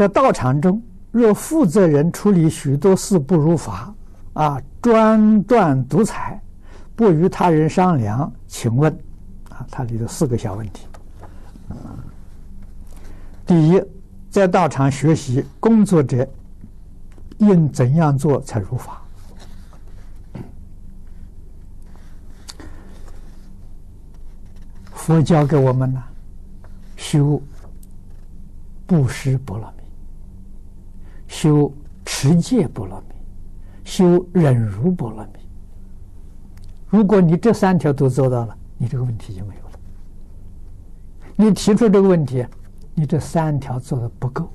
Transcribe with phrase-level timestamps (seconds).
[0.00, 3.94] 在道场中，若负责人处理许多事不如法，
[4.32, 6.40] 啊，专断独裁，
[6.96, 8.90] 不与他人商量，请问，
[9.50, 10.86] 啊，它里头四个小问题。
[13.44, 13.82] 第一，
[14.30, 16.26] 在道场学习工作者，
[17.36, 19.02] 应怎样做才如法？
[24.94, 26.02] 佛教给我们呢，
[26.96, 27.38] 修
[28.86, 29.79] 布施波罗蜜，
[31.40, 31.72] 修
[32.04, 33.14] 持戒波罗蜜，
[33.82, 35.40] 修忍辱波罗蜜。
[36.86, 39.70] 如果你这三条都做到了，你这个问题就没有了。
[41.36, 42.44] 你提出这个问题，
[42.94, 44.52] 你这三条做的不够，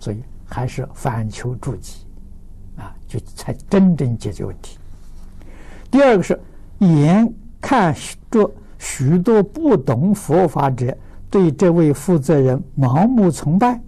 [0.00, 2.04] 所以还是反求诸己，
[2.76, 4.78] 啊，就才真正解决问题。
[5.92, 6.36] 第二个是
[6.80, 7.32] 眼。
[7.60, 7.94] 看
[8.28, 10.92] 着许多不懂佛法者
[11.30, 13.80] 对这位负责人盲目崇拜，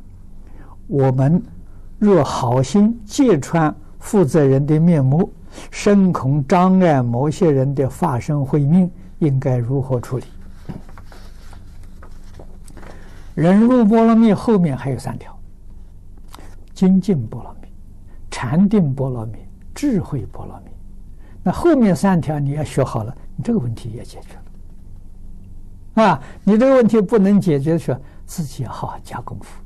[0.87, 1.43] 我们
[1.99, 5.33] 若好心揭穿负责人的面目，
[5.71, 10.25] 深恐障碍某些人的法身慧命，应该如何处理？
[13.35, 15.37] 忍辱波罗蜜后面还有三条：
[16.73, 17.69] 精进波罗蜜、
[18.31, 19.39] 禅定波罗蜜、
[19.75, 20.71] 智慧波罗蜜。
[21.43, 23.17] 那后面三条你要学好了。
[23.37, 24.37] 你这个问题也解决
[25.97, 29.61] 了，啊，你这个问题不能解决的时，自己要好好加功夫，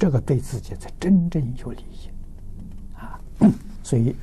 [0.00, 2.08] 这个对自己才真正有利益，
[2.96, 3.20] 啊，
[3.84, 4.16] 所以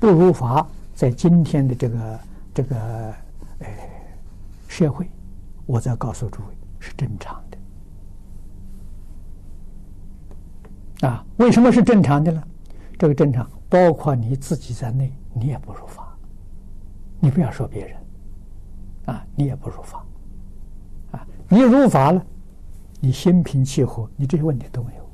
[0.00, 2.20] 不如法在今天的这个
[2.54, 2.76] 这个
[3.58, 3.68] 呃
[4.66, 5.06] 社会，
[5.66, 7.44] 我再告诉诸位是正常
[11.00, 12.42] 的，啊，为什么是正常的呢？
[12.98, 16.16] 这个正常包括你自己在内，你也不如法。
[17.20, 17.98] 你不要说别人，
[19.04, 20.02] 啊，你也不如法，
[21.12, 22.24] 啊，你如法了，
[22.98, 25.07] 你心平气和，你这些问题都没有，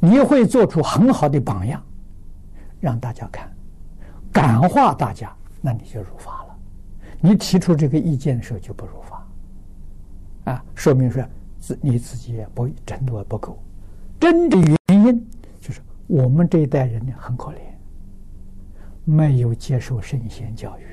[0.00, 1.80] 你会做出很好的榜样，
[2.80, 3.48] 让大家看，
[4.32, 6.56] 感化大家，那你就如法了。
[7.20, 9.26] 你提出这个意见的时候就不如法，
[10.52, 11.22] 啊，说明说
[11.58, 13.62] 自你自己也不程度也不够，
[14.18, 15.30] 真的原因
[15.60, 17.56] 就是我们这一代人呢很可怜。
[19.04, 20.84] 没有接受圣贤教育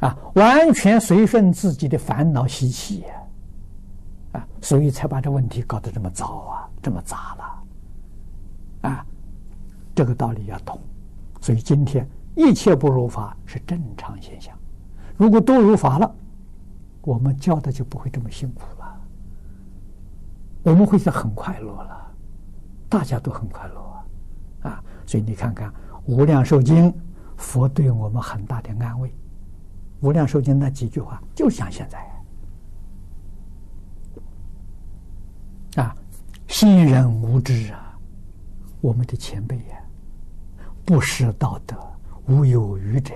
[0.00, 3.17] 啊，啊，完全随顺自己的烦恼习气呀，
[4.60, 9.06] 所以才把这问题搞得这么糟啊，这么杂了，啊，
[9.94, 10.78] 这个道理要懂。
[11.40, 14.56] 所以今天一切不如法是正常现象，
[15.16, 16.14] 如果都如法了，
[17.02, 19.00] 我们教的就不会这么辛苦了，
[20.64, 22.14] 我们会是很快乐了，
[22.88, 24.82] 大家都很快乐啊。
[25.06, 25.70] 所以你看看
[26.06, 26.92] 《无量寿经》，
[27.36, 29.08] 佛对我们很大的安慰，
[30.00, 31.98] 《无量寿经》那几句话就像现在
[35.76, 35.94] 啊，
[36.46, 37.98] 信人无知啊，
[38.80, 39.80] 我们的前辈呀，
[40.84, 41.76] 不识道德，
[42.26, 43.14] 无有余者，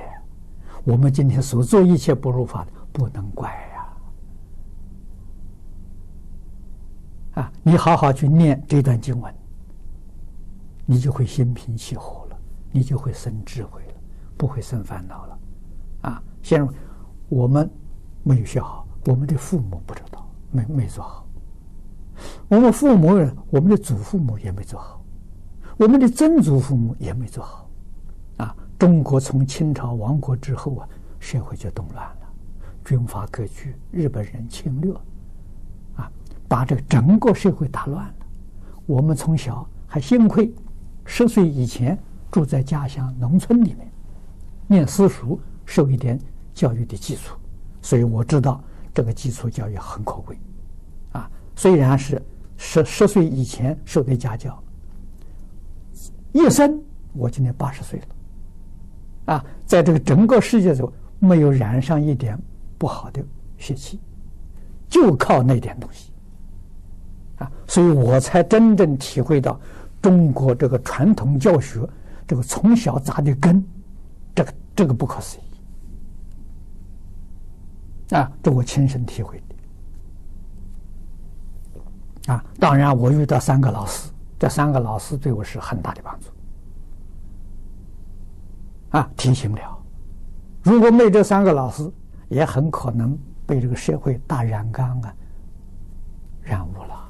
[0.85, 3.89] 我们今天所做一切不如法的，不能怪呀。
[7.43, 9.35] 啊，你好好去念这段经文。
[10.85, 12.37] 你就会心平气和了，
[12.73, 13.95] 你就会生智慧了，
[14.37, 15.39] 不会生烦恼了，
[16.03, 16.21] 啊！
[16.43, 16.69] 先生
[17.29, 17.71] 我们
[18.25, 21.22] 没有学好，我们的父母不知道，没没做好。
[22.49, 23.09] 我们父母，
[23.51, 25.03] 我们的祖父母也没做好，
[25.77, 27.71] 我们的曾祖父母也没做好，
[28.37, 28.57] 啊！
[28.79, 30.89] 中国从清朝亡国之后啊，
[31.19, 32.29] 社会就动乱了，
[32.85, 34.93] 军阀割据，日本人侵略，
[35.97, 36.11] 啊，
[36.49, 38.15] 把这整个社会打乱了。
[38.87, 40.53] 我们从小还幸亏。
[41.05, 41.99] 十岁以前
[42.31, 43.91] 住在家乡农村里面，
[44.69, 46.19] 念私塾，受一点
[46.55, 47.37] 教育的基础，
[47.81, 48.63] 所以我知道
[48.95, 50.39] 这个基础教育很可贵。
[51.63, 52.21] 虽然是
[52.57, 54.61] 十十岁以前受的家教，
[56.33, 58.07] 一生我今年八十岁了，
[59.35, 62.37] 啊，在这个整个世界中没有染上一点
[62.77, 63.25] 不好的
[63.59, 64.01] 血气，
[64.89, 66.11] 就靠那点东西，
[67.37, 69.61] 啊，所以我才真正体会到。
[70.01, 71.89] 中国这个传统教学，
[72.27, 73.65] 这个从小扎的根，
[74.35, 75.39] 这个这个不可思
[78.11, 78.33] 议啊！
[78.43, 79.41] 这我亲身体会
[82.27, 82.45] 啊！
[82.61, 86.27] 当然，我遇到三个老师，这三个老师对我是很大的帮助
[88.91, 89.11] 啊！
[89.17, 89.79] 提醒了，
[90.63, 91.91] 如果没这三个老师，
[92.29, 95.15] 也很可能被这个社会大染缸啊
[96.43, 97.09] 染污了。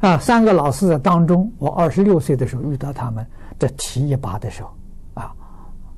[0.00, 3.26] 啊，三个老师在当中，我二十六岁的时候遇到他们，
[3.58, 4.76] 这提一把的时候，
[5.14, 5.34] 啊，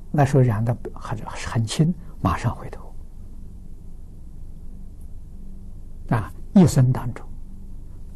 [0.09, 2.95] 那时候染的还是很轻，马上回头。
[6.15, 7.26] 啊，一生当中，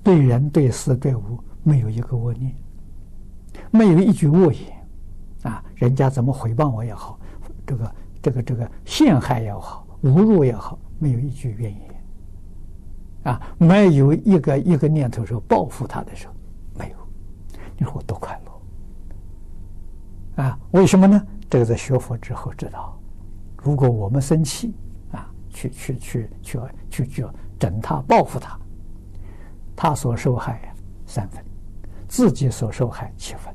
[0.04, 2.56] 对人对事对物没有一个恶念，
[3.70, 4.88] 没有一句恶言，
[5.44, 7.20] 啊，人家怎么诽谤我也好，
[7.66, 12.04] 这个这个这个陷害也好，侮辱也好，没有一句怨言，
[13.24, 16.34] 啊，没有一个一个念头说报复他的时候，
[16.78, 16.96] 没有，
[17.78, 18.40] 你说我多快
[20.38, 21.22] 乐，啊，为什么呢？
[21.50, 22.98] 这个在学佛之后知道，
[23.62, 24.74] 如果我们生气
[25.12, 26.60] 啊，去去去去
[26.90, 27.26] 去去
[27.60, 28.58] 整他报复他，
[29.82, 30.62] 他所受害
[31.08, 31.44] 三分，
[32.08, 33.52] 自己所受害七分，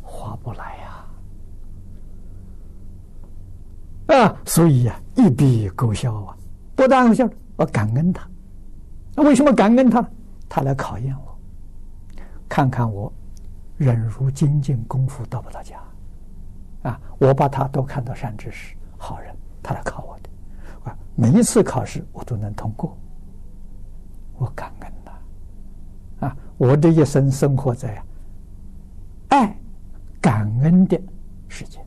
[0.00, 1.04] 划不来呀！
[4.16, 6.36] 啊，所以呀，一笔勾销啊，
[6.76, 8.24] 不但勾销，我感恩他。
[9.16, 10.08] 那为什么感恩他？
[10.48, 11.36] 他来考验我，
[12.48, 13.12] 看看我
[13.76, 15.82] 忍辱精进功夫到不到家。
[16.84, 20.30] 啊，我把他都看到善知识、好人，他来考我的。
[20.88, 22.96] 啊，每一次考试我都能通过，
[24.38, 24.93] 我感恩！
[26.56, 28.02] 我这一生生活在
[29.28, 29.56] 爱、
[30.20, 31.00] 感恩的
[31.48, 31.78] 世界。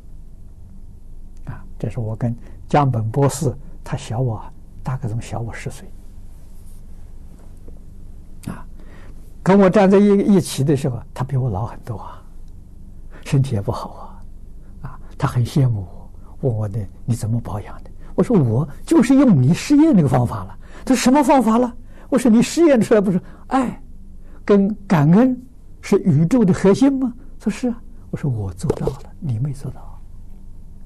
[1.46, 2.36] 啊，这是我跟
[2.68, 4.42] 江本博士，他小我
[4.84, 5.90] 大概总小我十岁。
[8.48, 8.66] 啊，
[9.42, 12.22] 跟我站在一一起的时候，他比我老很多啊，
[13.24, 14.20] 身体也不好
[14.82, 15.00] 啊。
[15.18, 15.82] 他很羡慕
[16.42, 17.90] 我，问我的你怎么保养的？
[18.16, 20.58] 我说我就是用你实验那个方法了。
[20.84, 21.74] 他说什么方法了？
[22.10, 23.82] 我说你实验出来不是爱
[24.48, 25.38] 跟感恩
[25.82, 27.14] 是宇宙的核心吗？
[27.38, 27.84] 说是啊。
[28.10, 30.02] 我说我做到了，你没做到。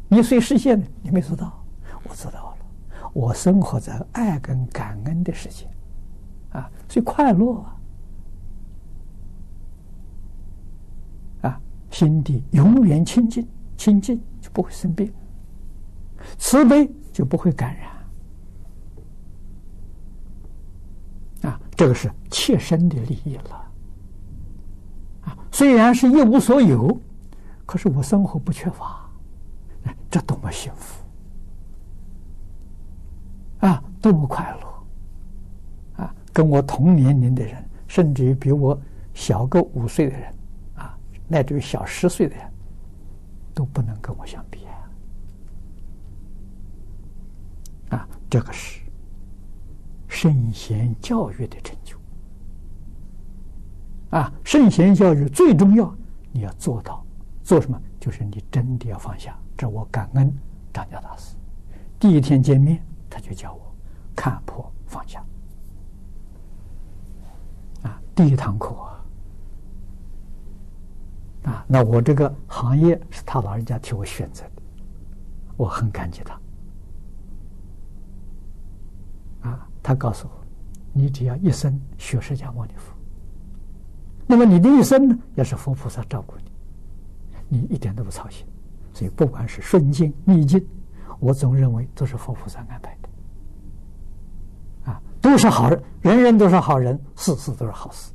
[0.08, 1.64] 你虽实现的，你没做到，
[2.10, 2.58] 我做到了。
[3.14, 5.68] 我生活在爱跟感恩的世界，
[6.50, 7.78] 啊，所以快乐啊，
[11.44, 11.62] 啊，
[11.92, 13.48] 心地永远清净。
[13.78, 15.14] 清净就不会生病，
[16.40, 17.76] 慈悲就不会感
[21.44, 23.72] 染，啊，这个是切身的利益了，
[25.22, 27.00] 啊，虽然是一无所有，
[27.66, 29.10] 可是我生活不缺乏，
[30.10, 31.04] 这多么幸福，
[33.66, 38.80] 啊，多么快乐，啊，跟我同年龄的人，甚至于比我
[39.14, 40.34] 小个五岁的人，
[40.76, 40.98] 啊，
[41.28, 42.52] 乃至于小十岁的人。
[43.54, 44.72] 都不能跟我相比啊！
[47.98, 48.80] 啊，这个是
[50.22, 51.98] 圣贤教育的成就
[54.12, 54.32] 啊！
[54.44, 55.92] 圣贤教育最重要，
[56.32, 57.04] 你要做到
[57.42, 57.82] 做什么？
[58.00, 59.36] 就是你真的要放下。
[59.58, 60.32] 这我感恩
[60.72, 61.36] 张家大师，
[62.00, 63.76] 第一天见面他就叫我
[64.16, 65.26] 看破放下
[67.82, 68.00] 啊！
[68.14, 69.06] 第一堂课啊！
[71.46, 74.62] 啊，那我这个行业是他老人家替我选择的，
[75.58, 76.40] 我很感激他。
[79.50, 80.32] 啊，他告诉我，
[80.94, 82.94] 你只要一生学释迦牟尼佛，
[84.28, 86.34] 那么你的一生呢，也是佛菩萨照顾
[87.50, 88.46] 你，你一点都不操心。
[88.94, 90.66] 所以不管是顺境逆境，
[91.20, 94.92] 我总认为都是佛菩萨安排的。
[94.92, 98.12] 啊，都是好人，人人都是好人，事事都是好事。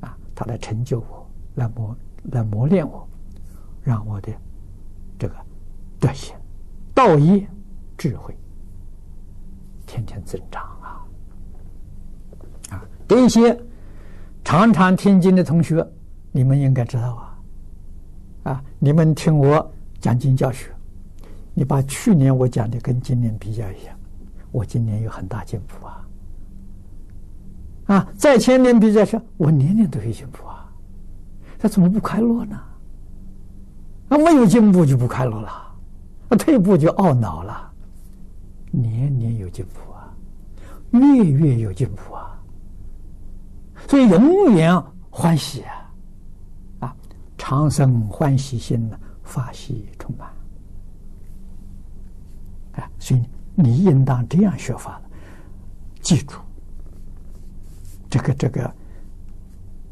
[0.00, 1.96] 啊，他来成就我，来磨。
[2.32, 3.08] 来磨练我，
[3.80, 4.30] 让我的
[5.18, 5.34] 这个
[6.00, 6.36] 德行、
[6.92, 7.48] 道业、
[7.96, 8.36] 智慧
[9.88, 11.00] 天天增长啊！
[12.70, 13.58] 啊，这些
[14.44, 15.84] 常常听经的同学，
[16.30, 17.14] 你们应该知道
[18.44, 18.52] 啊！
[18.52, 20.70] 啊，你们听我讲经教学，
[21.54, 23.96] 你把去年我讲的跟今年比较一下，
[24.52, 26.06] 我今年有很大进步啊！
[27.86, 30.70] 啊，在前年比较下，我年年都有进步啊！
[31.58, 32.60] 他怎么不快乐呢？
[34.10, 35.50] 那没有进步就不快乐了，
[36.28, 37.72] 那退步就懊恼了。
[38.80, 40.14] 年年有进步啊，
[40.92, 42.40] 月月有进步啊，
[43.88, 44.80] 所以永远
[45.10, 45.92] 欢喜啊！
[46.80, 46.96] 啊，
[47.36, 50.28] 长生欢喜心呢，法喜充满。
[52.76, 53.22] 啊，所以
[53.54, 55.10] 你应当这样学法的，
[56.00, 56.38] 记住
[58.08, 58.74] 这个这个。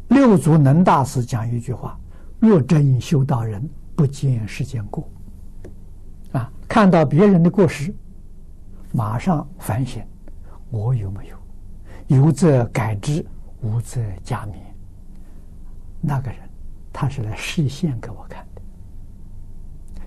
[0.09, 1.99] 六祖能大师讲一句话
[2.39, 5.09] ：“若真修道人，不见世间过。”
[6.31, 7.93] 啊，看到别人的过失，
[8.97, 10.03] 马上反省：
[10.71, 11.37] 我有没有？
[12.17, 13.23] 有则改之，
[13.61, 14.55] 无则加勉。
[16.01, 16.39] 那个人，
[16.95, 18.63] 他是来示现给我看的。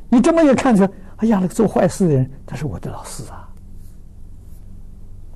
[0.10, 0.84] 你这么一看出，
[1.17, 3.50] 哎呀，那个做坏事的人，他是我的老师啊！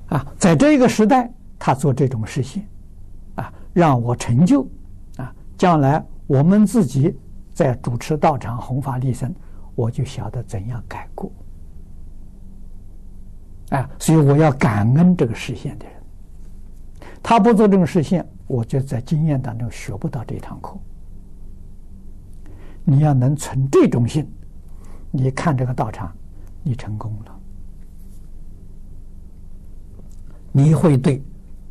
[0.08, 2.66] 啊，在这个时代，他做这种事情，
[3.36, 3.54] 啊。
[3.72, 4.66] 让我成就，
[5.16, 5.34] 啊！
[5.56, 7.16] 将来我们自己
[7.52, 9.34] 在主持道场弘法利生，
[9.74, 11.30] 我就晓得怎样改过，
[13.70, 13.88] 啊！
[13.98, 15.94] 所以我要感恩这个实现的人，
[17.22, 20.76] 他不做这种实现，我就在经验当中学不到这堂课。
[22.84, 24.30] 你要能存这种心，
[25.10, 26.14] 你看这个道场，
[26.62, 27.40] 你成功了，
[30.52, 31.22] 你会对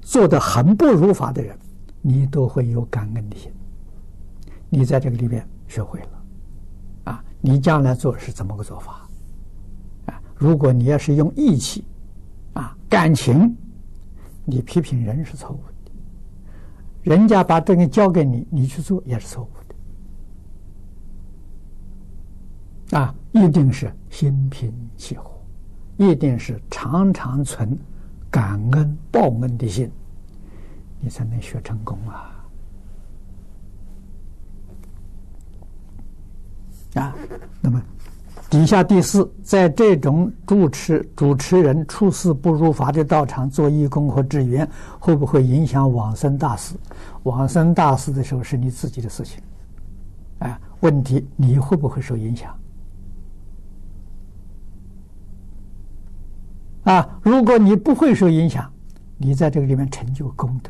[0.02, 1.56] 做的很不如法的人，
[2.02, 3.52] 你都会有感恩的心。
[4.70, 6.24] 你在这个里面学会了，
[7.12, 9.03] 啊，你将来做是怎么个做法？
[10.44, 11.86] 如果你要是用义气，
[12.52, 13.56] 啊，感情，
[14.44, 15.92] 你批评人是错误的，
[17.02, 19.48] 人家把这个交给你，你去做也是错误
[22.90, 25.32] 的，啊，一定是心平气和，
[25.96, 27.80] 一定是常常存
[28.30, 29.90] 感恩报恩的心，
[31.00, 32.46] 你才能学成功啊。
[36.96, 37.16] 啊，
[37.62, 37.82] 那么
[38.54, 44.70] 底下第四，在这种主持主持人处事不如法的道场做义工和志愿，
[45.00, 46.76] 会不会影响往生大事？
[47.24, 49.42] 往生大事的时候是你自己的事情，
[50.38, 52.56] 啊，问题你会不会受影响？
[56.84, 58.72] 啊，如果你不会受影响，
[59.18, 60.70] 你在这个里面成就功德，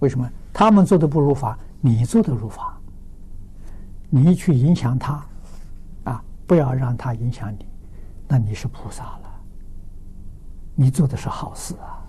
[0.00, 0.28] 为什么？
[0.52, 2.76] 他们做的不如法，你做的如法，
[4.08, 5.24] 你去影响他。
[6.50, 7.64] 不要让他影响你，
[8.26, 9.40] 那你是菩萨了。
[10.74, 12.02] 你做的是好事啊！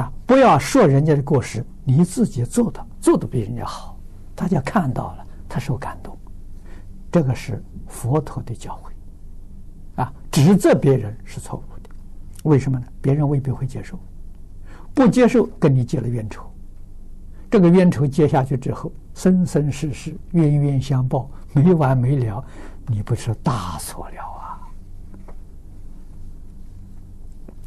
[0.00, 3.98] 啊，不要说人家的过失，你自己做的做的比人家好，
[4.34, 6.16] 大家看到了，他受感动。
[7.12, 8.80] 这个是佛陀的教
[9.96, 10.10] 诲啊！
[10.30, 11.90] 指责别人是错误的，
[12.44, 12.86] 为什么呢？
[13.02, 13.98] 别人未必会接受，
[14.94, 16.49] 不接受跟你结了冤仇。
[17.50, 22.44] 这个冤仇结下去之后，生生世世冤冤相报， 没完没了，
[22.86, 24.22] 你不是大错了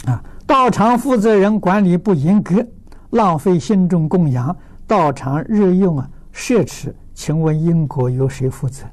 [0.05, 0.13] 啊！
[0.13, 2.65] 啊，道场负责人管理不严格，
[3.09, 4.55] 浪费信众供养，
[4.87, 8.85] 道场日用啊奢侈，请问因果由谁负责？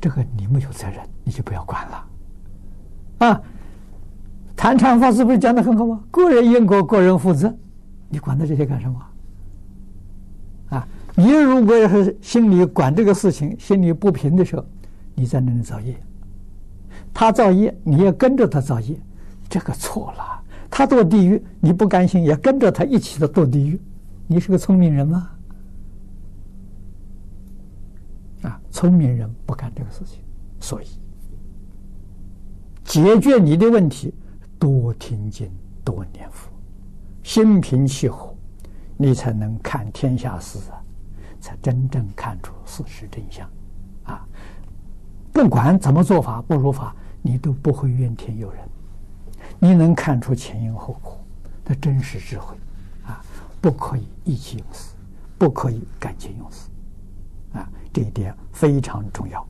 [0.00, 2.06] 这个你没有责任，你就不要管了。
[3.26, 3.40] 啊，
[4.56, 6.02] 谈禅法师不是讲的很好吗？
[6.10, 7.54] 个人因果，个人负责，
[8.08, 8.98] 你管他这些干什么？
[11.22, 14.64] 你如果要是心里管这个事情，心里不平的时候，
[15.14, 15.94] 你在那里造业，
[17.14, 18.96] 他造业，你也跟着他造业，
[19.48, 20.42] 这个错了。
[20.68, 23.80] 他堕地狱，你不甘心，也跟着他一起的堕地狱，
[24.26, 25.30] 你是个聪明人吗？
[28.42, 30.18] 啊，聪明人不干这个事情。
[30.58, 30.86] 所以，
[32.82, 34.12] 解决你的问题，
[34.58, 35.48] 多听经，
[35.84, 36.50] 多念佛，
[37.22, 38.34] 心平气和，
[38.96, 40.81] 你才能看天下事啊。
[41.42, 43.46] 才真正看出事实真相，
[44.04, 44.24] 啊！
[45.32, 48.62] 不管怎么做法不如法，你都不会怨天尤人，
[49.58, 51.20] 你能看出前因后果
[51.64, 52.56] 的真实智慧，
[53.04, 53.20] 啊！
[53.60, 54.94] 不可以意气用事，
[55.36, 56.70] 不可以感情用事，
[57.58, 57.68] 啊！
[57.92, 59.44] 这一点非常重要。